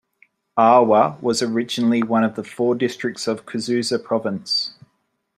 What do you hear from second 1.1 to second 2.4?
was originally one